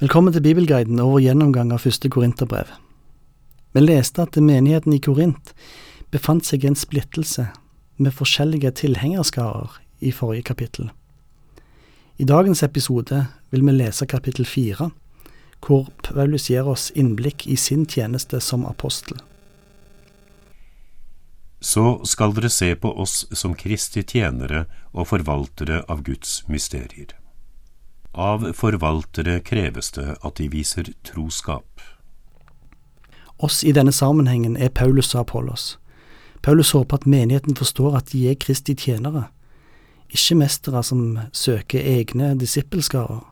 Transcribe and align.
Velkommen 0.00 0.32
til 0.32 0.40
Bibelguiden 0.40 0.96
og 1.02 1.10
vår 1.12 1.20
gjennomgang 1.26 1.74
av 1.76 1.82
første 1.84 2.08
Korinterbrev. 2.08 2.70
Vi 3.76 3.80
leste 3.82 4.24
at 4.24 4.38
menigheten 4.40 4.94
i 4.96 5.00
Korint 5.04 5.50
befant 6.08 6.48
seg 6.48 6.64
i 6.64 6.70
en 6.70 6.78
splittelse 6.78 7.44
med 8.00 8.16
forskjellige 8.16 8.70
tilhengerskarer 8.80 9.76
i 10.00 10.14
forrige 10.16 10.46
kapittel. 10.48 10.88
I 12.16 12.24
dagens 12.24 12.64
episode 12.64 13.26
vil 13.52 13.66
vi 13.68 13.76
lese 13.76 14.08
kapittel 14.08 14.48
fire, 14.48 14.88
hvor 15.60 15.92
Paulus 16.00 16.48
gir 16.48 16.64
oss 16.64 16.88
innblikk 16.96 17.44
i 17.44 17.60
sin 17.60 17.84
tjeneste 17.84 18.40
som 18.40 18.64
apostel. 18.64 19.20
Så 21.60 21.98
skal 22.08 22.32
dere 22.32 22.48
se 22.48 22.72
på 22.72 22.96
oss 22.96 23.26
som 23.36 23.52
Kristi 23.52 24.00
tjenere 24.00 24.64
og 24.94 25.12
forvaltere 25.12 25.84
av 25.92 26.06
Guds 26.08 26.38
mysterier. 26.48 27.19
Av 28.12 28.42
forvaltere 28.58 29.38
kreves 29.46 29.92
det 29.94 30.16
at 30.18 30.36
de 30.36 30.48
viser 30.50 30.90
troskap. 31.06 31.80
Oss 33.38 33.62
i 33.64 33.72
denne 33.72 33.92
sammenhengen 33.92 34.56
er 34.56 34.68
Paulus 34.74 35.14
og 35.14 35.20
Apollos. 35.20 35.78
Paulus 36.42 36.72
håper 36.72 36.98
at 36.98 37.06
menigheten 37.06 37.56
forstår 37.56 37.96
at 37.96 38.12
de 38.12 38.26
er 38.30 38.38
Kristi 38.40 38.74
tjenere, 38.74 39.28
ikke 40.10 40.40
mestere 40.40 40.82
som 40.82 41.18
søker 41.32 41.80
egne 41.80 42.34
disippelskarer. 42.40 43.22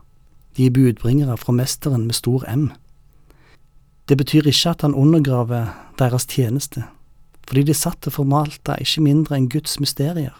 De 0.57 0.65
er 0.65 0.73
budbringere 0.73 1.37
fra 1.37 1.53
mesteren 1.53 2.05
med 2.07 2.15
stor 2.15 2.45
M. 2.47 2.69
Det 4.09 4.17
betyr 4.17 4.47
ikke 4.47 4.69
at 4.69 4.81
han 4.81 4.95
undergraver 4.95 5.73
deres 5.99 6.25
tjeneste, 6.25 6.83
fordi 7.47 7.63
de 7.63 7.73
satt 7.73 8.01
til 8.01 8.15
formalte 8.15 8.77
ikke 8.79 9.03
mindre 9.05 9.37
enn 9.37 9.49
Guds 9.51 9.79
mysterier. 9.79 10.33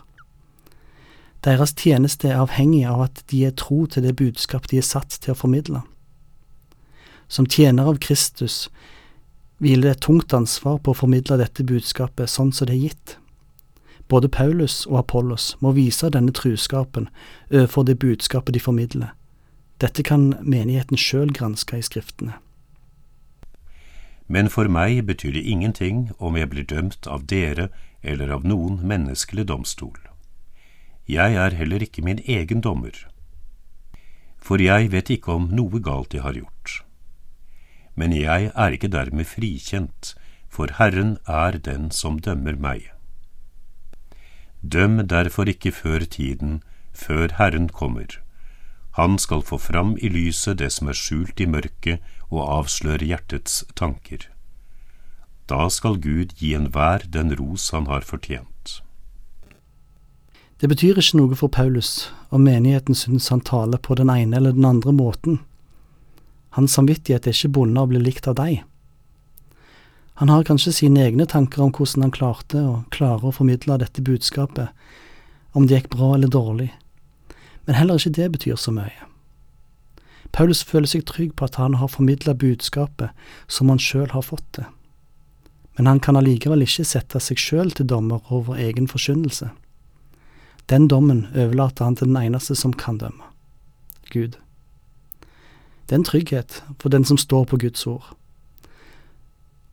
Deres 1.46 1.72
tjeneste 1.72 2.28
er 2.28 2.42
avhengig 2.42 2.84
av 2.90 3.06
at 3.06 3.24
de 3.32 3.46
er 3.48 3.56
tro 3.56 3.86
til 3.88 4.04
det 4.04 4.18
budskap 4.20 4.68
de 4.68 4.82
er 4.82 4.88
satt 4.88 5.22
til 5.24 5.32
å 5.32 5.40
formidle. 5.40 5.86
Som 7.32 7.48
tjener 7.48 7.88
av 7.88 8.02
Kristus 8.04 8.68
hviler 9.60 9.90
det 9.90 9.96
et 9.96 10.06
tungt 10.08 10.34
ansvar 10.34 10.80
på 10.84 10.92
å 10.92 11.00
formidle 11.00 11.38
dette 11.40 11.64
budskapet 11.64 12.32
sånn 12.32 12.52
som 12.52 12.68
det 12.68 12.76
er 12.76 12.90
gitt. 12.90 13.16
Både 14.10 14.28
Paulus 14.28 14.84
og 14.90 14.98
Apollos 15.04 15.54
må 15.62 15.72
vise 15.78 16.10
denne 16.10 16.34
truskapen 16.36 17.08
overfor 17.52 17.86
det 17.88 18.00
budskapet 18.02 18.58
de 18.58 18.64
formidler. 18.64 19.14
Dette 19.80 20.04
kan 20.04 20.34
menigheten 20.42 21.00
sjøl 21.00 21.32
granske 21.32 21.78
i 21.78 21.86
Skriftene. 21.86 22.36
Men 24.28 24.50
for 24.50 24.68
meg 24.68 25.06
betyr 25.08 25.38
det 25.38 25.46
ingenting 25.48 26.10
om 26.20 26.36
jeg 26.38 26.52
blir 26.52 26.68
dømt 26.68 27.08
av 27.08 27.26
dere 27.32 27.70
eller 28.04 28.30
av 28.34 28.44
noen 28.46 28.82
menneskelig 28.86 29.48
domstol. 29.48 30.09
Jeg 31.10 31.34
er 31.34 31.56
heller 31.58 31.82
ikke 31.82 32.04
min 32.06 32.20
egen 32.30 32.62
dommer, 32.62 32.94
for 34.38 34.62
jeg 34.62 34.92
vet 34.94 35.10
ikke 35.10 35.34
om 35.40 35.48
noe 35.58 35.80
galt 35.82 36.14
jeg 36.14 36.22
har 36.22 36.38
gjort. 36.38 36.74
Men 37.98 38.14
jeg 38.14 38.52
er 38.54 38.76
ikke 38.76 38.92
dermed 38.94 39.26
frikjent, 39.26 40.14
for 40.54 40.70
Herren 40.78 41.18
er 41.26 41.58
den 41.58 41.90
som 41.90 42.20
dømmer 42.22 42.60
meg. 42.62 42.92
Døm 44.62 45.02
derfor 45.08 45.50
ikke 45.50 45.72
før 45.72 46.06
tiden, 46.06 46.62
før 46.94 47.34
Herren 47.40 47.70
kommer. 47.70 48.20
Han 49.00 49.18
skal 49.18 49.42
få 49.42 49.58
fram 49.58 49.96
i 49.98 50.10
lyset 50.14 50.60
det 50.60 50.70
som 50.76 50.92
er 50.94 50.98
skjult 50.98 51.42
i 51.42 51.48
mørket, 51.50 52.06
og 52.30 52.46
avsløre 52.60 53.10
hjertets 53.10 53.64
tanker. 53.76 54.28
Da 55.50 55.70
skal 55.74 55.98
Gud 55.98 56.38
gi 56.38 56.54
enhver 56.54 57.08
den 57.10 57.34
ros 57.40 57.72
han 57.74 57.90
har 57.90 58.06
fortjent. 58.06 58.84
Det 60.60 60.68
betyr 60.68 60.98
ikke 61.00 61.16
noe 61.16 61.38
for 61.40 61.48
Paulus 61.48 62.10
om 62.36 62.44
menigheten 62.44 62.98
synes 62.98 63.30
han 63.32 63.40
taler 63.48 63.80
på 63.80 63.96
den 63.96 64.10
ene 64.12 64.36
eller 64.36 64.52
den 64.52 64.66
andre 64.68 64.92
måten. 64.92 65.40
Hans 66.58 66.74
samvittighet 66.76 67.28
er 67.28 67.36
ikke 67.36 67.54
bundet 67.56 67.80
av 67.80 67.88
å 67.88 67.92
bli 67.94 68.02
likt 68.04 68.28
av 68.28 68.36
deg. 68.36 68.66
Han 70.20 70.28
har 70.28 70.44
kanskje 70.44 70.74
sine 70.76 71.06
egne 71.06 71.24
tanker 71.32 71.64
om 71.64 71.72
hvordan 71.72 72.04
han 72.04 72.12
klarte 72.12 72.60
og 72.60 72.90
klarer 72.92 73.30
å 73.30 73.36
formidle 73.38 73.78
dette 73.80 74.04
budskapet, 74.04 74.68
om 75.56 75.64
det 75.68 75.78
gikk 75.78 75.94
bra 75.94 76.10
eller 76.18 76.28
dårlig, 76.28 76.74
men 77.64 77.78
heller 77.78 77.96
ikke 77.96 78.18
det 78.18 78.28
betyr 78.34 78.60
så 78.60 78.74
mye. 78.76 79.08
Paulus 80.36 80.60
føler 80.68 80.92
seg 80.92 81.08
trygg 81.08 81.32
på 81.40 81.48
at 81.48 81.56
han 81.56 81.80
har 81.80 81.88
formidla 81.88 82.36
budskapet 82.36 83.16
som 83.48 83.72
han 83.72 83.80
sjøl 83.80 84.12
har 84.12 84.28
fått 84.28 84.46
det, 84.60 84.68
men 85.80 85.88
han 85.88 86.04
kan 86.04 86.20
allikevel 86.20 86.68
ikke 86.68 86.84
sette 86.84 87.24
seg 87.24 87.40
sjøl 87.40 87.72
til 87.72 87.88
dommer 87.88 88.28
over 88.28 88.60
egen 88.60 88.92
forkynnelse. 88.92 89.54
Den 90.70 90.88
dommen 90.88 91.28
overlater 91.34 91.86
han 91.86 91.96
til 91.96 92.08
den 92.08 92.18
eneste 92.18 92.56
som 92.56 92.74
kan 92.74 92.98
dømme, 92.98 93.26
Gud. 94.14 94.38
Det 95.90 95.96
er 95.96 95.96
en 95.96 96.06
trygghet 96.06 96.64
for 96.80 96.90
den 96.90 97.06
som 97.06 97.18
står 97.18 97.44
på 97.50 97.58
Guds 97.58 97.88
ord. 97.88 98.16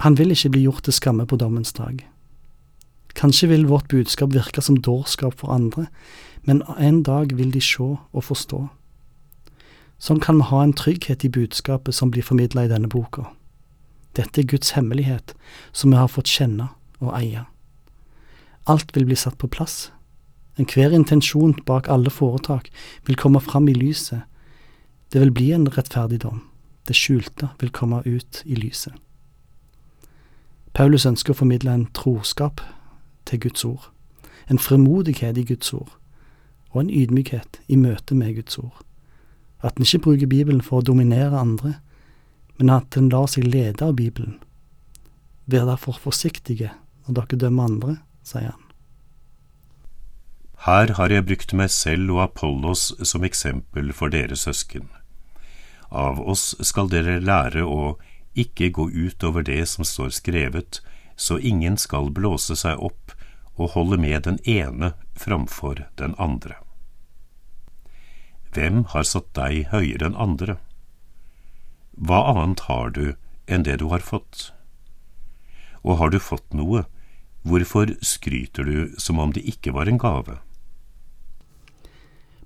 Han 0.01 0.17
vil 0.19 0.31
ikke 0.31 0.51
bli 0.51 0.63
gjort 0.63 0.83
til 0.85 0.93
skamme 0.93 1.27
på 1.27 1.37
dommens 1.37 1.73
dag. 1.73 2.01
Kanskje 3.15 3.49
vil 3.49 3.69
vårt 3.69 3.89
budskap 3.89 4.33
virke 4.33 4.63
som 4.63 4.77
dårskap 4.77 5.35
for 5.37 5.53
andre, 5.53 5.87
men 6.45 6.63
en 6.79 7.03
dag 7.03 7.37
vil 7.37 7.53
de 7.53 7.61
se 7.61 7.83
og 8.13 8.25
forstå. 8.25 8.69
Sånn 9.99 10.21
kan 10.21 10.37
vi 10.37 10.49
ha 10.49 10.63
en 10.63 10.77
trygghet 10.77 11.25
i 11.25 11.33
budskapet 11.33 11.95
som 11.95 12.11
blir 12.11 12.25
formidla 12.25 12.65
i 12.65 12.73
denne 12.73 12.89
boka. 12.89 13.25
Dette 14.17 14.41
er 14.41 14.49
Guds 14.49 14.71
hemmelighet, 14.77 15.35
som 15.73 15.93
vi 15.93 16.01
har 16.01 16.09
fått 16.09 16.29
kjenne 16.29 16.69
og 17.01 17.13
eie. 17.17 17.45
Alt 18.67 18.97
vil 18.97 19.05
bli 19.09 19.17
satt 19.17 19.37
på 19.39 19.49
plass 19.49 19.91
Enhver 20.57 20.95
intensjon 20.97 21.55
bak 21.67 21.89
alle 21.89 22.11
foretak 22.11 22.71
vil 23.07 23.17
komme 23.17 23.41
fram 23.41 23.69
i 23.69 23.75
lyset. 23.77 24.23
Det 25.13 25.21
vil 25.21 25.33
bli 25.33 25.51
en 25.53 25.69
rettferdig 25.69 26.23
dom. 26.23 26.43
Det 26.89 26.97
skjulte 26.97 27.51
vil 27.61 27.71
komme 27.71 28.03
ut 28.07 28.43
i 28.45 28.55
lyset. 28.55 28.95
Paulus 30.77 31.07
ønsker 31.09 31.33
å 31.33 31.39
formidle 31.39 31.73
en 31.73 31.87
troskap 31.97 32.61
til 33.25 33.41
Guds 33.41 33.65
ord, 33.65 33.87
en 34.51 34.61
fremodighet 34.61 35.39
i 35.41 35.45
Guds 35.49 35.73
ord, 35.73 35.95
og 36.71 36.83
en 36.83 36.91
ydmykhet 36.93 37.61
i 37.73 37.79
møte 37.81 38.15
med 38.15 38.35
Guds 38.37 38.59
ord. 38.61 38.83
At 39.65 39.79
en 39.81 39.89
ikke 39.89 40.05
bruker 40.05 40.29
Bibelen 40.29 40.61
for 40.61 40.83
å 40.83 40.85
dominere 40.85 41.41
andre, 41.41 41.79
men 42.59 42.71
at 42.71 42.97
en 42.97 43.09
lar 43.09 43.27
seg 43.33 43.49
lede 43.49 43.85
av 43.85 43.97
Bibelen. 43.97 44.37
Vær 45.49 45.65
derfor 45.69 45.97
forsiktige 46.01 46.75
når 47.07 47.21
dere 47.23 47.41
dømmer 47.47 47.71
andre, 47.71 47.97
sier 48.27 48.53
han. 48.53 48.66
Her 50.65 50.95
har 50.97 51.13
jeg 51.13 51.27
brukt 51.29 51.53
meg 51.53 51.71
selv 51.71 52.11
og 52.17 52.23
Apollos 52.25 52.89
som 53.05 53.25
eksempel 53.25 53.93
for 53.93 54.11
dere 54.11 54.37
søsken. 54.37 54.89
Av 55.91 56.19
oss 56.21 56.55
skal 56.65 56.89
dere 56.91 57.21
lære 57.21 57.63
å 57.63 57.97
ikke 58.35 58.73
gå 58.75 58.89
ut 58.91 59.25
over 59.25 59.45
det 59.47 59.63
som 59.69 59.85
står 59.85 60.11
skrevet, 60.17 60.81
så 61.17 61.39
ingen 61.39 61.77
skal 61.77 62.11
blåse 62.13 62.57
seg 62.57 62.81
opp 62.83 63.15
og 63.57 63.73
holde 63.77 63.97
med 64.01 64.27
den 64.27 64.39
ene 64.45 64.93
framfor 65.17 65.87
den 65.97 66.15
andre. 66.19 66.59
Hvem 68.53 68.85
har 68.93 69.05
satt 69.05 69.33
deg 69.37 69.69
høyere 69.73 70.11
enn 70.11 70.19
andre? 70.19 70.59
Hva 71.97 72.21
annet 72.33 72.67
har 72.69 72.93
du 72.93 73.15
enn 73.49 73.65
det 73.65 73.79
du 73.81 73.89
har 73.93 74.05
fått? 74.05 74.51
Og 75.85 76.01
har 76.01 76.11
du 76.13 76.19
fått 76.21 76.53
noe, 76.57 76.85
hvorfor 77.47 77.95
skryter 78.05 78.65
du 78.65 78.97
som 79.01 79.21
om 79.23 79.33
det 79.33 79.45
ikke 79.49 79.73
var 79.77 79.89
en 79.89 80.01
gave? 80.03 80.41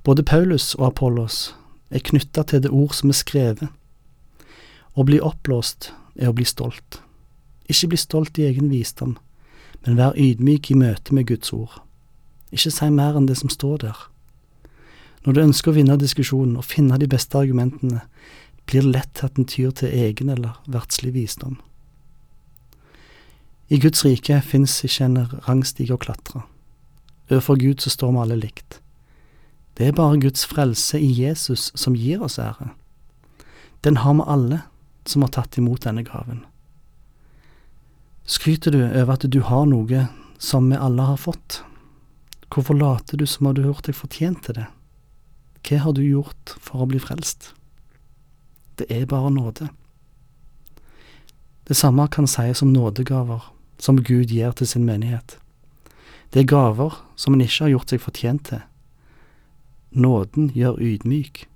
Både 0.05 0.23
Paulus 0.23 0.75
og 0.75 0.87
Apollos 0.87 1.55
er 1.91 2.01
knytta 2.05 2.43
til 2.49 2.63
det 2.65 2.71
ord 2.73 2.95
som 2.97 3.13
er 3.13 3.19
skrevet. 3.19 3.69
Å 4.97 5.05
bli 5.05 5.21
oppblåst 5.21 5.91
er 6.17 6.31
å 6.31 6.37
bli 6.37 6.47
stolt. 6.49 7.03
Ikke 7.69 7.93
bli 7.93 8.01
stolt 8.01 8.39
i 8.41 8.47
egen 8.49 8.71
visdom, 8.73 9.19
men 9.85 9.99
vær 10.01 10.17
ydmyk 10.17 10.71
i 10.73 10.79
møte 10.81 11.15
med 11.15 11.29
Guds 11.29 11.53
ord. 11.53 11.83
Ikke 12.51 12.73
si 12.73 12.91
mer 12.91 13.19
enn 13.19 13.29
det 13.29 13.39
som 13.39 13.53
står 13.53 13.85
der. 13.85 13.99
Når 15.27 15.37
du 15.37 15.43
ønsker 15.45 15.71
å 15.71 15.77
vinne 15.77 16.01
diskusjonen 16.01 16.57
og 16.57 16.65
finne 16.65 16.97
de 16.99 17.09
beste 17.11 17.37
argumentene, 17.39 18.01
blir 18.65 18.87
det 18.87 18.95
lett 18.95 19.25
at 19.27 19.39
en 19.39 19.49
tyr 19.49 19.75
til 19.77 19.93
egen 19.93 20.33
eller 20.33 20.57
verdslig 20.71 21.13
visdom. 21.15 21.59
I 23.71 23.79
Guds 23.79 24.03
rike 24.05 24.41
fins 24.43 24.81
ikke 24.87 25.07
en 25.07 25.19
rangstige 25.47 25.95
å 25.95 26.01
klatre. 26.01 26.47
Overfor 27.31 27.61
Gud 27.61 27.85
så 27.85 27.93
står 27.93 28.17
vi 28.17 28.23
alle 28.25 28.39
likt. 28.41 28.81
Det 29.79 29.87
er 29.87 29.97
bare 29.97 30.21
Guds 30.21 30.45
frelse 30.47 31.01
i 31.01 31.11
Jesus 31.23 31.71
som 31.79 31.97
gir 31.97 32.23
oss 32.23 32.39
ære. 32.39 32.73
Den 33.85 34.03
har 34.05 34.15
vi 34.15 34.27
alle 34.27 34.63
som 35.09 35.23
har 35.25 35.33
tatt 35.35 35.59
imot 35.59 35.87
denne 35.87 36.05
gaven. 36.05 36.45
Skryter 38.25 38.71
du 38.71 38.83
over 38.85 39.15
at 39.17 39.25
du 39.27 39.41
har 39.43 39.65
noe 39.67 40.07
som 40.39 40.69
vi 40.71 40.77
alle 40.77 41.07
har 41.09 41.19
fått? 41.19 41.63
Hvorfor 42.51 42.75
later 42.75 43.17
du 43.17 43.27
som 43.27 43.47
om 43.47 43.55
du 43.55 43.63
har 43.63 43.73
gjort 43.73 43.89
deg 43.89 43.97
fortjent 43.97 44.45
til 44.45 44.59
det? 44.61 44.67
Hva 45.67 45.83
har 45.85 45.95
du 45.97 46.03
gjort 46.05 46.55
for 46.61 46.85
å 46.85 46.89
bli 46.91 47.01
frelst? 47.03 47.53
Det 48.81 48.89
er 48.91 49.09
bare 49.09 49.33
nåde. 49.33 49.69
Det 51.69 51.77
samme 51.77 52.09
kan 52.11 52.27
sies 52.27 52.63
om 52.63 52.73
nådegaver 52.73 53.45
som 53.79 54.01
Gud 54.03 54.33
gir 54.33 54.53
til 54.57 54.67
sin 54.67 54.87
menighet. 54.89 55.37
Det 56.33 56.43
er 56.43 56.51
gaver 56.51 56.97
som 57.17 57.35
en 57.35 57.45
ikke 57.45 57.67
har 57.67 57.75
gjort 57.75 57.93
seg 57.93 58.03
fortjent 58.03 58.45
til, 58.49 58.63
Nåden 59.91 60.53
gjør 60.55 60.79
ydmyk, 60.79 61.47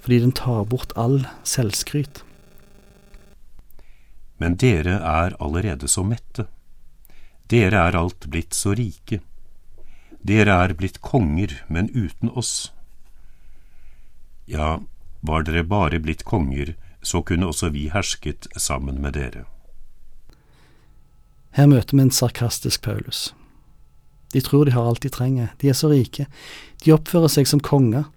fordi 0.00 0.18
den 0.18 0.32
tar 0.32 0.64
bort 0.64 0.92
all 0.96 1.26
selvskryt. 1.46 2.24
Men 4.38 4.56
dere 4.56 4.98
er 4.98 5.36
allerede 5.40 5.88
så 5.88 6.02
mette. 6.02 6.46
Dere 7.46 7.86
er 7.88 7.96
alt 7.96 8.26
blitt 8.26 8.54
så 8.54 8.74
rike. 8.74 9.20
Dere 10.26 10.58
er 10.66 10.74
blitt 10.74 11.00
konger, 11.00 11.62
men 11.68 11.88
uten 11.94 12.30
oss. 12.34 12.72
Ja, 14.46 14.80
var 15.20 15.46
dere 15.46 15.62
bare 15.62 16.02
blitt 16.02 16.24
konger, 16.26 16.74
så 17.02 17.22
kunne 17.22 17.46
også 17.46 17.70
vi 17.70 17.88
hersket 17.94 18.50
sammen 18.56 18.98
med 19.02 19.14
dere. 19.14 19.46
Her 21.54 21.70
møter 21.70 21.96
vi 21.96 22.02
en 22.02 22.10
sarkastisk 22.10 22.82
Paulus. 22.82 23.30
De 24.34 24.42
tror 24.42 24.66
de 24.66 24.74
har 24.74 24.88
alt 24.88 25.02
de 25.02 25.10
trenger, 25.12 25.52
de 25.60 25.70
er 25.70 25.78
så 25.78 25.90
rike, 25.92 26.26
de 26.84 26.94
oppfører 26.94 27.30
seg 27.32 27.48
som 27.48 27.62
konger. 27.62 28.08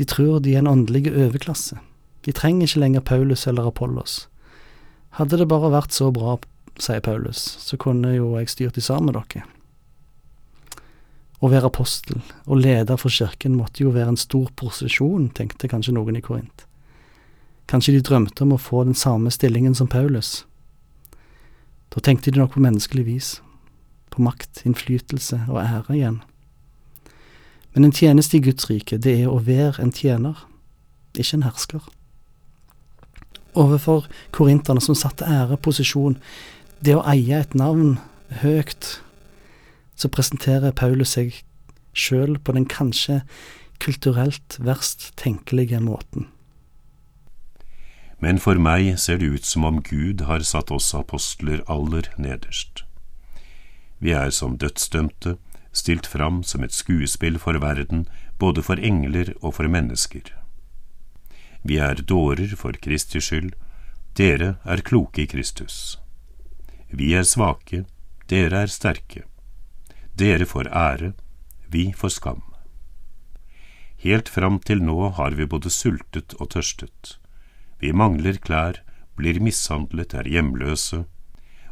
De 0.00 0.06
tror 0.08 0.40
de 0.40 0.54
er 0.54 0.62
en 0.62 0.70
åndelig 0.70 1.10
overklasse. 1.12 1.76
De 2.24 2.32
trenger 2.36 2.68
ikke 2.68 2.80
lenger 2.80 3.04
Paulus 3.04 3.46
eller 3.46 3.68
Apollos. 3.68 4.26
Hadde 5.18 5.40
det 5.40 5.48
bare 5.50 5.72
vært 5.72 5.92
så 5.96 6.10
bra, 6.14 6.38
sier 6.80 7.02
Paulus, 7.04 7.40
så 7.60 7.76
kunne 7.80 8.14
jo 8.14 8.34
jeg 8.38 8.52
styrt 8.52 8.78
i 8.78 8.84
sammen 8.84 9.10
med 9.10 9.20
dere. 9.20 9.46
Å 11.40 11.48
være 11.48 11.70
apostel 11.70 12.20
og 12.44 12.60
leder 12.60 12.98
for 13.00 13.12
kirken 13.12 13.56
måtte 13.56 13.80
jo 13.80 13.94
være 13.94 14.12
en 14.12 14.20
stor 14.20 14.50
prosesjon, 14.60 15.30
tenkte 15.32 15.70
kanskje 15.72 15.94
noen 15.96 16.18
i 16.18 16.24
Korint. 16.24 16.66
Kanskje 17.70 17.94
de 17.96 18.02
drømte 18.04 18.44
om 18.44 18.52
å 18.52 18.60
få 18.60 18.84
den 18.84 18.98
samme 18.98 19.32
stillingen 19.32 19.76
som 19.78 19.88
Paulus. 19.88 20.44
Da 21.90 22.02
tenkte 22.04 22.30
de 22.30 22.42
nok 22.42 22.52
på 22.54 22.62
menneskelig 22.62 23.06
vis, 23.06 23.30
på 24.10 24.22
makt, 24.22 24.62
innflytelse 24.66 25.44
og 25.48 25.60
ære 25.62 25.96
igjen. 25.96 26.20
Men 27.74 27.86
en 27.86 27.94
tjeneste 27.94 28.36
i 28.36 28.42
Guds 28.44 28.66
rike, 28.70 28.98
det 28.98 29.20
er 29.22 29.30
å 29.30 29.42
være 29.46 29.82
en 29.82 29.92
tjener, 29.94 30.46
ikke 31.14 31.38
en 31.38 31.46
hersker. 31.46 31.84
Overfor 33.58 34.06
korinterne 34.34 34.82
som 34.82 34.98
satte 34.98 35.26
ære, 35.26 35.58
posisjon, 35.58 36.18
det 36.84 36.96
å 36.96 37.04
eie 37.10 37.40
et 37.42 37.54
navn 37.54 37.98
høyt, 38.42 39.00
så 39.94 40.08
presenterer 40.08 40.72
Paulus 40.72 41.14
seg 41.16 41.42
sjøl 41.92 42.38
på 42.38 42.54
den 42.56 42.66
kanskje 42.70 43.20
kulturelt 43.82 44.58
verst 44.62 45.10
tenkelige 45.20 45.80
måten. 45.82 46.28
Men 48.20 48.38
for 48.38 48.60
meg 48.60 48.98
ser 49.00 49.20
det 49.20 49.30
ut 49.32 49.48
som 49.48 49.64
om 49.64 49.80
Gud 49.82 50.26
har 50.28 50.44
satt 50.44 50.70
oss 50.70 50.92
apostler 50.96 51.62
aller 51.72 52.10
nederst. 52.20 52.84
Vi 54.00 54.12
er 54.16 54.30
som 54.32 54.56
dødsdømte, 54.56 55.36
stilt 55.72 56.06
fram 56.06 56.42
som 56.42 56.64
et 56.64 56.74
skuespill 56.74 57.38
for 57.38 57.58
verden, 57.60 58.06
både 58.38 58.62
for 58.64 58.80
engler 58.80 59.34
og 59.42 59.54
for 59.58 59.68
mennesker. 59.68 60.32
Vi 61.62 61.76
er 61.76 62.00
dårer 62.08 62.56
for 62.56 62.72
Kristi 62.72 63.20
skyld, 63.20 63.52
dere 64.16 64.56
er 64.64 64.82
kloke 64.82 65.22
i 65.22 65.28
Kristus. 65.28 65.98
Vi 66.90 67.12
er 67.14 67.28
svake, 67.28 67.84
dere 68.32 68.64
er 68.64 68.72
sterke. 68.72 69.26
Dere 70.16 70.48
får 70.48 70.72
ære, 70.72 71.12
vi 71.68 71.92
får 71.92 72.16
skam. 72.16 72.42
Helt 74.00 74.28
fram 74.32 74.58
til 74.64 74.80
nå 74.82 75.10
har 75.20 75.36
vi 75.36 75.46
både 75.46 75.70
sultet 75.70 76.34
og 76.40 76.50
tørstet. 76.56 77.18
Vi 77.80 77.92
mangler 77.92 78.40
klær, 78.40 78.80
blir 79.16 79.40
mishandlet, 79.44 80.14
er 80.14 80.24
hjemløse, 80.24 81.04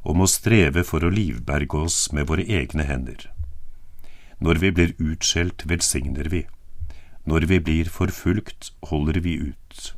og 0.09 0.17
må 0.17 0.27
streve 0.31 0.85
for 0.89 1.05
å 1.05 1.13
livberge 1.13 1.85
oss 1.85 1.99
med 2.17 2.31
våre 2.31 2.47
egne 2.49 2.87
hender. 2.89 3.27
Når 4.41 4.63
vi 4.63 4.71
blir 4.73 4.95
utskjelt, 4.97 5.67
velsigner 5.69 6.31
vi. 6.33 6.47
Når 7.29 7.49
vi 7.51 7.59
blir 7.61 7.91
forfulgt, 7.93 8.73
holder 8.89 9.21
vi 9.21 9.35
ut. 9.51 9.93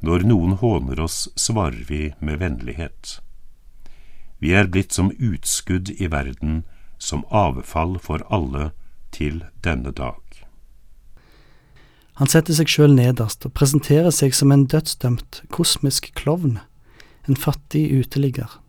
Når 0.00 0.24
noen 0.24 0.56
håner 0.62 1.02
oss, 1.04 1.28
svarer 1.36 1.84
vi 1.88 2.14
med 2.20 2.40
vennlighet. 2.40 3.18
Vi 4.40 4.54
er 4.56 4.70
blitt 4.72 4.96
som 4.96 5.12
utskudd 5.12 5.92
i 5.98 6.08
verden, 6.08 6.64
som 6.98 7.26
avfall 7.28 7.98
for 8.00 8.24
alle 8.32 8.70
til 9.12 9.44
denne 9.64 9.92
dag. 9.92 10.20
Han 12.20 12.30
setter 12.30 12.54
seg 12.56 12.70
sjøl 12.70 12.94
nederst 12.94 13.44
og 13.44 13.56
presenterer 13.58 14.14
seg 14.14 14.36
som 14.36 14.52
en 14.54 14.68
dødsdømt 14.70 15.42
kosmisk 15.52 16.12
klovn, 16.16 16.60
en 17.26 17.40
fattig 17.40 17.88
uteligger. 17.90 18.60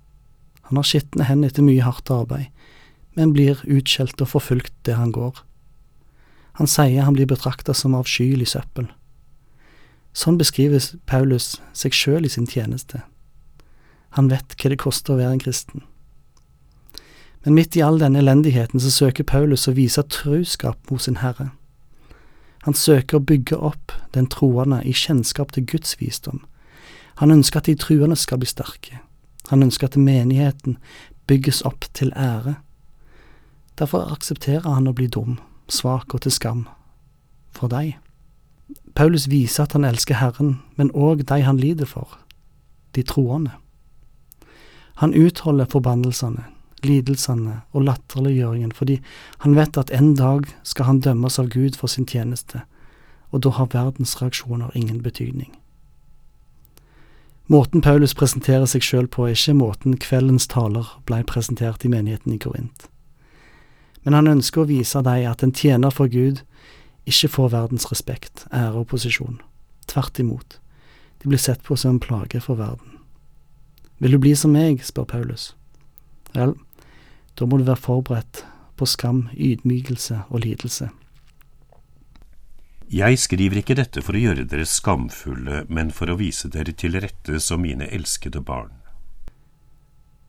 Han 0.70 0.80
har 0.80 0.88
skitne 0.88 1.28
hender 1.28 1.52
etter 1.52 1.66
mye 1.66 1.84
hardt 1.86 2.10
arbeid, 2.12 2.50
men 3.16 3.34
blir 3.34 3.62
utskjelt 3.64 4.22
og 4.22 4.32
forfulgt 4.34 4.74
der 4.88 5.00
han 5.00 5.14
går. 5.16 5.38
Han 6.60 6.68
sier 6.68 7.04
han 7.04 7.16
blir 7.16 7.28
betrakta 7.30 7.74
som 7.74 7.96
avskyelig 7.98 8.48
søppel. 8.54 8.88
Sånn 10.16 10.40
beskriver 10.40 10.80
Paulus 11.06 11.58
seg 11.76 11.94
sjøl 11.96 12.26
i 12.26 12.32
sin 12.32 12.48
tjeneste. 12.48 13.04
Han 14.16 14.30
vet 14.32 14.56
hva 14.56 14.72
det 14.72 14.80
koster 14.80 15.14
å 15.14 15.20
være 15.20 15.36
en 15.36 15.44
kristen. 15.44 15.84
Men 17.44 17.58
midt 17.60 17.76
i 17.76 17.84
all 17.84 18.00
denne 18.00 18.24
elendigheten 18.24 18.80
så 18.82 18.90
søker 18.90 19.28
Paulus 19.28 19.68
å 19.68 19.76
vise 19.76 20.02
truskap 20.10 20.80
mot 20.90 21.04
sin 21.04 21.20
Herre. 21.20 21.52
Han 22.66 22.74
søker 22.74 23.20
å 23.20 23.26
bygge 23.28 23.60
opp 23.60 23.92
den 24.16 24.26
troende 24.32 24.80
i 24.82 24.96
kjennskap 24.96 25.52
til 25.54 25.68
Guds 25.70 26.00
visdom. 26.00 26.40
Han 27.22 27.36
ønsker 27.36 27.62
at 27.62 27.68
de 27.70 27.76
truende 27.78 28.18
skal 28.18 28.42
bli 28.42 28.50
sterke. 28.50 29.04
Han 29.50 29.64
ønsker 29.64 29.88
at 29.88 29.98
menigheten 29.98 30.78
bygges 31.28 31.62
opp 31.66 31.86
til 31.94 32.14
ære. 32.16 32.56
Derfor 33.78 34.12
aksepterer 34.14 34.70
han 34.70 34.88
å 34.88 34.96
bli 34.96 35.08
dum, 35.08 35.38
svak 35.68 36.14
og 36.14 36.24
til 36.26 36.32
skam 36.32 36.66
for 37.56 37.72
deg. 37.72 37.98
Paulus 38.96 39.28
viser 39.30 39.66
at 39.66 39.76
han 39.76 39.86
elsker 39.86 40.20
Herren, 40.22 40.60
men 40.76 40.92
òg 40.92 41.26
de 41.28 41.42
han 41.44 41.60
lider 41.60 41.86
for, 41.86 42.18
de 42.96 43.04
troende. 43.04 43.52
Han 45.04 45.14
utholder 45.14 45.68
forbannelsene, 45.68 46.46
lidelsene 46.84 47.60
og 47.74 47.84
latterliggjøringen, 47.90 48.72
fordi 48.72 49.02
han 49.44 49.56
vet 49.56 49.78
at 49.78 49.92
en 49.92 50.14
dag 50.16 50.48
skal 50.64 50.86
han 50.86 51.02
dømmes 51.04 51.40
av 51.40 51.52
Gud 51.52 51.76
for 51.76 51.92
sin 51.92 52.08
tjeneste, 52.08 52.64
og 53.32 53.44
da 53.44 53.52
har 53.58 53.74
verdens 53.74 54.16
reaksjoner 54.22 54.72
ingen 54.76 55.02
betydning. 55.04 55.52
Måten 57.48 57.82
Paulus 57.82 58.16
presenterer 58.18 58.66
seg 58.66 58.82
sjøl 58.82 59.08
på, 59.12 59.28
er 59.28 59.36
ikke 59.38 59.54
måten 59.54 59.98
kveldens 60.02 60.48
taler 60.50 60.88
blei 61.06 61.22
presentert 61.28 61.86
i 61.86 61.92
menigheten 61.94 62.34
i 62.34 62.40
Korint. 62.42 62.88
Men 64.02 64.18
han 64.18 64.30
ønsker 64.32 64.64
å 64.64 64.70
vise 64.70 65.02
deg 65.06 65.28
at 65.30 65.46
en 65.46 65.54
tjener 65.54 65.94
for 65.94 66.10
Gud 66.10 66.42
ikke 67.06 67.30
får 67.30 67.52
verdens 67.54 67.86
respekt, 67.92 68.48
ære 68.50 68.82
og 68.82 68.90
posisjon. 68.90 69.38
Tvert 69.86 70.18
imot, 70.22 70.58
de 71.22 71.30
blir 71.30 71.42
sett 71.42 71.62
på 71.62 71.78
som 71.78 71.96
en 71.96 72.02
plage 72.02 72.42
for 72.42 72.58
verden. 72.58 72.98
Vil 74.02 74.18
du 74.18 74.20
bli 74.20 74.34
som 74.36 74.54
meg, 74.58 74.82
spør 74.82 75.06
Paulus. 75.14 75.52
Vel, 76.34 76.58
da 77.38 77.46
må 77.46 77.62
du 77.62 77.70
være 77.70 77.82
forberedt 77.86 78.42
på 78.76 78.90
skam, 78.90 79.28
ydmykelse 79.38 80.26
og 80.30 80.42
lidelse. 80.44 80.90
Jeg 82.94 83.18
skriver 83.18 83.64
ikke 83.64 83.76
dette 83.80 84.02
for 84.06 84.14
å 84.14 84.20
gjøre 84.22 84.44
dere 84.46 84.66
skamfulle, 84.70 85.64
men 85.74 85.90
for 85.90 86.12
å 86.12 86.20
vise 86.20 86.52
dere 86.54 86.70
til 86.78 86.94
rette 87.02 87.40
som 87.42 87.64
mine 87.66 87.88
elskede 87.90 88.44
barn. 88.46 88.76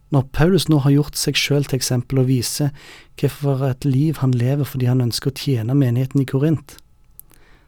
Når 0.09 0.31
Paulus 0.33 0.65
nå 0.71 0.79
har 0.81 0.95
gjort 0.95 1.19
seg 1.21 1.37
sjøl 1.37 1.67
til 1.67 1.77
eksempel 1.77 2.23
og 2.23 2.31
viser 2.31 2.73
hvorfor 3.21 3.61
et 3.69 3.85
liv 3.85 4.23
han 4.23 4.33
lever 4.33 4.65
fordi 4.65 4.89
han 4.89 5.05
ønsker 5.05 5.35
å 5.35 5.37
tjene 5.37 5.77
menigheten 5.77 6.23
i 6.23 6.29
Korint, 6.29 6.79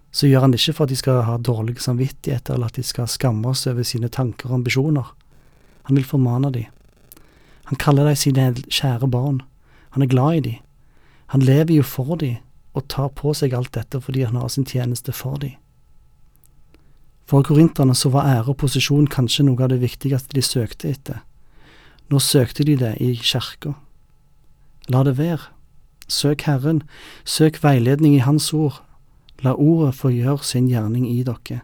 så 0.08 0.30
gjør 0.30 0.46
han 0.46 0.54
det 0.54 0.62
ikke 0.62 0.78
for 0.78 0.86
at 0.86 0.94
de 0.94 1.00
skal 1.02 1.20
ha 1.26 1.36
dårlig 1.36 1.76
samvittighet 1.84 2.48
eller 2.48 2.70
at 2.72 2.80
de 2.80 2.86
skal 2.86 3.10
skamme 3.12 3.52
oss 3.52 3.66
over 3.68 3.84
sine 3.84 4.08
tanker 4.08 4.48
og 4.48 4.62
ambisjoner. 4.62 5.12
Han 5.90 6.00
vil 6.00 6.08
formane 6.08 6.54
dem. 6.54 6.72
Han 7.68 7.76
kaller 7.76 8.08
dem 8.08 8.16
sine 8.16 8.50
kjære 8.56 9.10
barn. 9.12 9.42
Han 9.92 10.06
er 10.06 10.08
glad 10.08 10.38
i 10.38 10.44
dem. 10.48 10.60
Han 11.34 11.44
lever 11.44 11.76
jo 11.76 11.84
for 11.84 12.16
dem 12.16 12.38
og 12.78 12.86
tar 12.92 13.10
på 13.18 13.34
seg 13.34 13.56
alt 13.56 13.74
dette 13.74 14.00
fordi 14.00 14.24
han 14.28 14.38
har 14.38 14.48
sin 14.52 14.66
tjeneste 14.68 15.12
for 15.12 15.40
dem. 15.42 15.56
For 17.28 17.44
korinterne 17.44 17.92
så 17.98 18.08
var 18.08 18.30
ære 18.30 18.54
og 18.54 18.60
posisjon 18.62 19.10
kanskje 19.12 19.44
noe 19.44 19.60
av 19.60 19.68
det 19.74 19.82
viktigste 19.82 20.32
de 20.32 20.44
søkte 20.44 20.88
etter. 20.88 21.20
Nå 22.08 22.22
søkte 22.24 22.64
de 22.64 22.78
det 22.80 22.94
i 23.04 23.12
kirka. 23.20 23.74
La 24.88 25.02
det 25.04 25.18
være. 25.18 25.50
Søk 26.08 26.46
Herren, 26.48 26.82
søk 27.28 27.60
veiledning 27.60 28.14
i 28.16 28.24
Hans 28.24 28.48
ord. 28.56 28.80
La 29.44 29.52
ordet 29.52 29.92
få 29.94 30.08
gjøre 30.08 30.40
sin 30.42 30.70
gjerning 30.72 31.04
i 31.04 31.20
dere, 31.22 31.60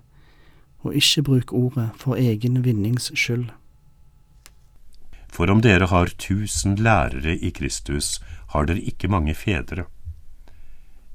og 0.84 0.94
ikke 0.94 1.24
bruk 1.26 1.54
ordet 1.56 1.88
for 1.96 2.20
egen 2.20 2.60
vinnings 2.62 3.08
skyld. 3.16 3.48
For 5.32 5.50
om 5.50 5.64
dere 5.64 5.88
har 5.90 6.12
tusen 6.20 6.76
lærere 6.76 7.34
i 7.34 7.50
Kristus, 7.50 8.20
har 8.52 8.68
dere 8.68 8.84
ikke 8.84 9.08
mange 9.08 9.34
fedre. 9.34 9.88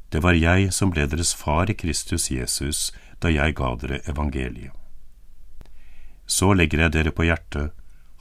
Det 0.10 0.24
var 0.24 0.34
jeg 0.34 0.74
som 0.74 0.92
ble 0.92 1.06
deres 1.06 1.34
far 1.38 1.70
i 1.70 1.76
Kristus 1.78 2.32
Jesus 2.32 2.90
da 3.22 3.30
jeg 3.30 3.56
ga 3.60 3.76
dere 3.82 4.02
evangeliet. 4.10 4.74
Så 6.26 6.54
legger 6.54 6.86
jeg 6.86 6.94
dere 6.94 7.12
på 7.12 7.26
hjertet, 7.26 7.72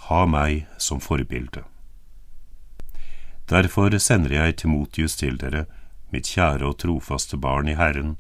ha 0.09 0.25
meg 0.26 0.66
som 0.78 1.00
forbilde. 1.00 1.64
Derfor 3.49 3.97
sender 3.99 4.33
jeg 4.33 4.57
Timotius 4.61 5.16
til 5.16 5.37
dere, 5.40 5.66
mitt 6.12 6.28
kjære 6.28 6.64
og 6.68 6.78
trofaste 6.85 7.37
barn 7.37 7.68
i 7.68 7.76
Herren, 7.76 8.16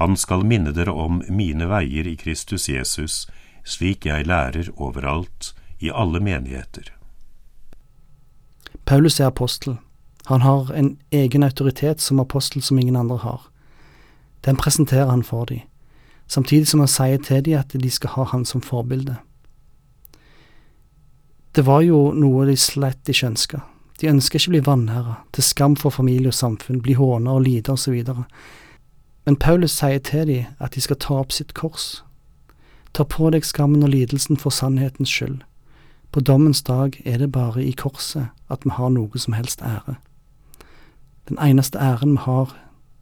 Han 0.00 0.16
skal 0.16 0.44
minne 0.44 0.72
dere 0.72 0.92
om 0.92 1.22
mine 1.28 1.66
veier 1.68 2.06
i 2.08 2.16
Kristus 2.16 2.68
Jesus, 2.68 3.26
slik 3.64 4.06
jeg 4.06 4.26
lærer 4.26 4.70
overalt, 4.76 5.52
i 5.80 5.90
alle 5.90 6.20
menigheter. 6.20 6.88
Paulus 8.86 9.20
er 9.20 9.26
apostel. 9.26 9.76
Han 10.26 10.40
har 10.40 10.72
en 10.72 10.98
egen 11.10 11.42
autoritet 11.42 12.00
som 12.00 12.20
apostel 12.20 12.62
som 12.62 12.78
ingen 12.78 12.96
andre 12.96 13.16
har. 13.16 13.40
Den 14.44 14.56
presenterer 14.56 15.10
han 15.10 15.22
for 15.22 15.44
dem, 15.44 15.60
samtidig 16.26 16.68
som 16.68 16.80
han 16.80 16.88
sier 16.88 17.18
til 17.18 17.44
dem 17.44 17.58
at 17.58 17.74
de 17.74 17.90
skal 17.90 18.10
ha 18.10 18.24
han 18.24 18.44
som 18.44 18.62
forbilde. 18.62 19.16
Det 21.54 21.66
var 21.66 21.82
jo 21.82 22.12
noe 22.16 22.46
de 22.46 22.56
slett 22.56 23.08
ikke 23.08 23.26
ønska. 23.26 23.60
De 24.00 24.08
ønsker 24.08 24.38
ikke 24.40 24.50
å 24.50 24.54
bli 24.54 24.62
vanæra, 24.66 25.16
til 25.32 25.44
skam 25.44 25.76
for 25.76 25.94
familie 25.94 26.32
og 26.32 26.34
samfunn, 26.34 26.80
bli 26.82 26.96
håna 26.98 27.36
og 27.36 27.44
lide 27.44 27.74
osv. 27.74 27.98
Men 29.26 29.36
Paulus 29.36 29.76
sier 29.76 30.00
til 30.02 30.26
dem 30.26 30.46
at 30.58 30.74
de 30.74 30.80
skal 30.80 30.98
ta 30.98 31.18
opp 31.20 31.32
sitt 31.32 31.52
kors. 31.54 32.02
Ta 32.92 33.04
på 33.04 33.30
deg 33.30 33.44
skammen 33.44 33.84
og 33.84 33.92
lidelsen 33.92 34.40
for 34.40 34.50
sannhetens 34.50 35.12
skyld. 35.12 35.42
På 36.12 36.20
dommens 36.20 36.62
dag 36.62 36.98
er 37.04 37.18
det 37.18 37.30
bare 37.32 37.62
i 37.64 37.72
korset 37.72 38.32
at 38.50 38.64
vi 38.64 38.74
har 38.74 38.90
noe 38.90 39.18
som 39.18 39.36
helst 39.36 39.62
ære. 39.62 39.96
Den 41.32 41.48
eneste 41.48 41.78
æren 41.78 42.10
vi 42.12 42.16
har, 42.16 42.50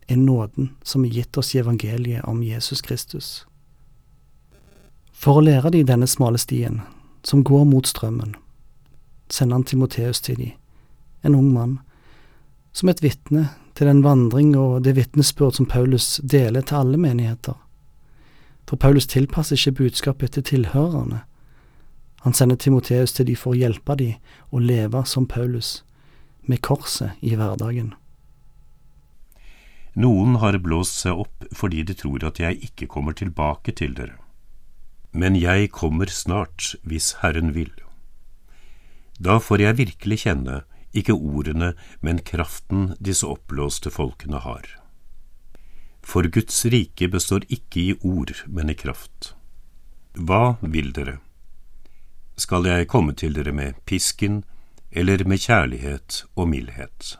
er 0.08 0.16
nåden 0.16 0.68
som 0.84 1.04
er 1.04 1.10
gitt 1.10 1.38
oss 1.38 1.48
i 1.54 1.58
evangeliet 1.58 2.22
om 2.30 2.44
Jesus 2.46 2.78
Kristus. 2.80 3.46
For 5.10 5.40
å 5.40 5.42
lære 5.42 5.72
de 5.74 5.80
denne 5.82 6.06
smale 6.06 6.38
stien, 6.38 6.78
som 7.26 7.42
går 7.42 7.64
mot 7.66 7.90
strømmen, 7.90 8.36
sender 9.26 9.58
han 9.58 9.66
Timoteus 9.66 10.22
til 10.22 10.38
de, 10.38 10.52
en 11.26 11.34
ung 11.34 11.50
mann, 11.50 11.80
som 12.70 12.88
et 12.88 13.02
vitne 13.02 13.48
til 13.74 13.90
den 13.90 14.04
vandring 14.06 14.54
og 14.54 14.84
det 14.86 14.94
vitnesbyrd 14.94 15.58
som 15.58 15.66
Paulus 15.66 16.20
deler 16.22 16.62
til 16.62 16.84
alle 16.84 17.02
menigheter. 17.02 17.56
For 18.68 18.78
Paulus 18.78 19.10
tilpasser 19.10 19.58
ikke 19.58 19.80
budskapet 19.82 20.38
til 20.38 20.46
tilhørerne. 20.46 21.24
Han 22.22 22.32
sender 22.32 22.62
Timoteus 22.62 23.10
til 23.10 23.26
de 23.26 23.34
for 23.34 23.56
å 23.56 23.58
hjelpe 23.58 23.98
de 23.98 24.12
å 24.54 24.62
leve 24.62 25.02
som 25.02 25.26
Paulus, 25.26 25.80
med 26.46 26.62
korset 26.62 27.18
i 27.26 27.34
hverdagen. 27.34 27.96
Noen 29.94 30.36
har 30.38 30.58
blåst 30.62 31.00
seg 31.02 31.18
opp 31.24 31.46
fordi 31.56 31.82
de 31.82 31.96
tror 31.98 32.24
at 32.26 32.38
jeg 32.38 32.60
ikke 32.70 32.86
kommer 32.86 33.16
tilbake 33.16 33.74
til 33.74 33.94
dere. 33.98 34.18
Men 35.12 35.34
jeg 35.34 35.72
kommer 35.74 36.06
snart, 36.06 36.76
hvis 36.86 37.16
Herren 37.22 37.54
vil. 37.54 37.72
Da 39.18 39.40
får 39.42 39.60
jeg 39.60 39.78
virkelig 39.80 40.20
kjenne, 40.22 40.60
ikke 40.94 41.14
ordene, 41.14 41.74
men 42.00 42.22
kraften 42.22 42.94
disse 43.02 43.26
oppblåste 43.26 43.90
folkene 43.90 44.38
har. 44.46 44.64
For 46.02 46.26
Guds 46.30 46.62
rike 46.72 47.10
består 47.10 47.44
ikke 47.50 47.80
i 47.82 47.96
ord, 48.00 48.32
men 48.46 48.70
i 48.70 48.78
kraft. 48.78 49.34
Hva 50.14 50.56
vil 50.62 50.94
dere? 50.94 51.18
Skal 52.40 52.64
jeg 52.66 52.88
komme 52.88 53.12
til 53.12 53.34
dere 53.36 53.52
med 53.52 53.76
pisken, 53.86 54.44
eller 54.90 55.22
med 55.28 55.42
kjærlighet 55.42 56.24
og 56.34 56.48
mildhet? 56.48 57.18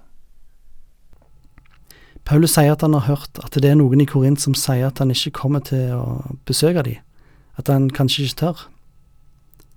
Paulus 2.31 2.53
sier 2.55 2.71
at 2.71 2.85
han 2.87 2.95
har 2.95 3.09
hørt 3.09 3.41
at 3.43 3.57
det 3.59 3.67
er 3.67 3.75
noen 3.75 4.05
i 4.05 4.07
Korint 4.07 4.39
som 4.39 4.55
sier 4.55 4.87
at 4.87 5.01
han 5.03 5.11
ikke 5.11 5.33
kommer 5.35 5.65
til 5.67 5.97
å 5.97 6.37
besøke 6.47 6.85
dem, 6.87 7.01
at 7.59 7.67
han 7.67 7.89
kanskje 7.91 8.29
ikke 8.29 8.39
tør. 8.39 8.61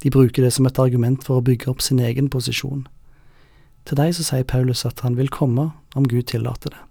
De 0.06 0.12
bruker 0.14 0.46
det 0.46 0.52
som 0.54 0.68
et 0.70 0.78
argument 0.78 1.26
for 1.26 1.40
å 1.40 1.46
bygge 1.48 1.72
opp 1.72 1.82
sin 1.82 1.98
egen 1.98 2.28
posisjon. 2.30 2.84
Til 3.90 3.98
deg 3.98 4.14
så 4.14 4.28
sier 4.28 4.46
Paulus 4.46 4.86
at 4.86 5.02
han 5.02 5.18
vil 5.18 5.34
komme 5.34 5.72
om 5.98 6.06
Gud 6.06 6.30
tillater 6.30 6.76
det. 6.76 6.84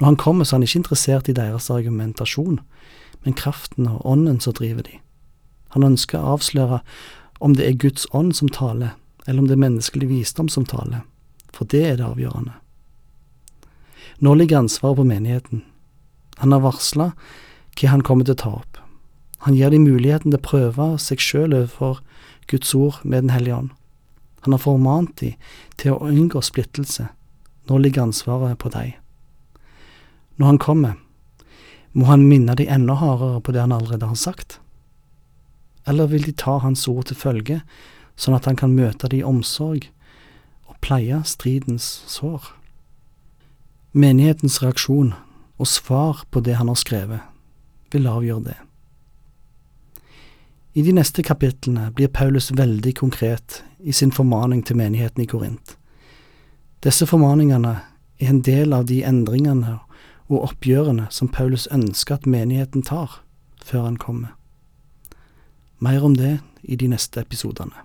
Når 0.00 0.14
han 0.14 0.18
kommer, 0.24 0.48
så 0.48 0.56
er 0.56 0.62
han 0.62 0.66
ikke 0.70 0.80
interessert 0.80 1.28
i 1.28 1.36
deres 1.36 1.68
argumentasjon, 1.68 2.62
men 3.28 3.36
kraften 3.36 3.90
og 3.90 4.00
ånden 4.08 4.40
som 4.40 4.56
driver 4.56 4.88
de. 4.88 4.96
Han 5.76 5.84
ønsker 5.92 6.16
å 6.16 6.38
avsløre 6.38 6.80
om 7.44 7.60
det 7.60 7.68
er 7.68 7.76
Guds 7.84 8.08
ånd 8.16 8.32
som 8.40 8.48
taler, 8.48 8.96
eller 9.28 9.44
om 9.44 9.52
det 9.52 9.60
er 9.60 9.64
menneskelig 9.68 10.08
visdom 10.08 10.48
som 10.48 10.64
taler, 10.64 11.04
for 11.52 11.68
det 11.68 11.84
er 11.84 12.00
det 12.00 12.08
avgjørende. 12.08 12.61
Nå 14.22 14.34
ligger 14.38 14.58
ansvaret 14.58 14.96
på 14.96 15.04
menigheten. 15.04 15.64
Han 16.38 16.52
har 16.54 16.62
varsla 16.62 17.08
hva 17.74 17.88
han 17.90 18.04
kommer 18.06 18.28
til 18.28 18.36
å 18.36 18.42
ta 18.42 18.50
opp. 18.60 18.78
Han 19.42 19.56
gir 19.58 19.72
dem 19.74 19.82
muligheten 19.82 20.30
til 20.30 20.38
å 20.38 20.46
prøve 20.46 20.86
seg 21.02 21.18
sjøl 21.18 21.56
overfor 21.56 21.98
Guds 22.46 22.70
ord 22.78 23.00
med 23.02 23.24
Den 23.24 23.32
hellige 23.34 23.56
ånd. 23.56 23.72
Han 24.46 24.54
har 24.54 24.62
formant 24.62 25.16
dem 25.18 25.34
til 25.78 25.96
å 25.96 26.06
unngå 26.06 26.38
splittelse. 26.38 27.08
Nå 27.66 27.78
ligger 27.82 28.06
ansvaret 28.06 28.58
på 28.62 28.70
deg. 28.70 28.94
Når 30.38 30.46
han 30.46 30.62
kommer, 30.62 30.94
må 31.92 32.06
han 32.06 32.28
minne 32.30 32.54
dem 32.54 32.70
enda 32.70 32.94
hardere 33.02 33.42
på 33.42 33.52
det 33.52 33.66
han 33.66 33.74
allerede 33.74 34.06
har 34.06 34.18
sagt? 34.18 34.60
Eller 35.86 36.06
vil 36.06 36.30
de 36.30 36.32
ta 36.32 36.60
hans 36.62 36.86
ord 36.86 37.10
til 37.10 37.18
følge, 37.18 37.60
sånn 38.14 38.38
at 38.38 38.46
han 38.46 38.58
kan 38.58 38.74
møte 38.74 39.10
dem 39.10 39.18
i 39.18 39.26
omsorg 39.26 39.90
og 40.70 40.78
pleie 40.78 41.24
stridens 41.26 42.04
sår? 42.06 42.61
Menighetens 43.92 44.62
reaksjon 44.62 45.12
og 45.60 45.68
svar 45.68 46.22
på 46.32 46.40
det 46.40 46.54
han 46.56 46.70
har 46.72 46.78
skrevet, 46.80 47.20
vil 47.92 48.08
avgjøre 48.08 48.44
det. 48.46 48.56
I 50.72 50.82
de 50.86 50.94
neste 50.96 51.20
kapitlene 51.20 51.90
blir 51.92 52.08
Paulus 52.08 52.48
veldig 52.56 52.94
konkret 52.96 53.60
i 53.84 53.92
sin 53.92 54.12
formaning 54.12 54.62
til 54.64 54.78
menigheten 54.80 55.20
i 55.20 55.28
Korint. 55.28 55.76
Disse 56.80 57.04
formaningene 57.06 57.74
er 58.16 58.32
en 58.32 58.40
del 58.40 58.72
av 58.72 58.88
de 58.88 59.02
endringene 59.04 59.76
og 60.32 60.48
oppgjørene 60.48 61.10
som 61.12 61.28
Paulus 61.28 61.68
ønsker 61.68 62.16
at 62.16 62.26
menigheten 62.26 62.82
tar, 62.88 63.20
før 63.60 63.84
han 63.90 64.00
kommer. 64.00 64.32
Mer 65.78 66.00
om 66.00 66.16
det 66.16 66.38
i 66.62 66.80
de 66.80 66.88
neste 66.88 67.20
episodene. 67.20 67.76